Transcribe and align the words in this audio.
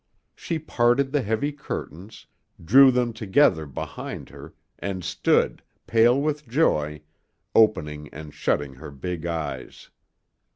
She 0.33 0.57
parted 0.57 1.11
the 1.11 1.21
heavy 1.21 1.51
curtains, 1.51 2.25
drew 2.65 2.89
them 2.89 3.13
together 3.13 3.67
behind 3.67 4.29
her, 4.29 4.55
and 4.79 5.03
stood, 5.03 5.61
pale 5.85 6.19
with 6.19 6.47
joy, 6.47 7.01
opening 7.53 8.09
and 8.11 8.33
shutting 8.33 8.73
her 8.73 8.89
big 8.89 9.27
eyes. 9.27 9.91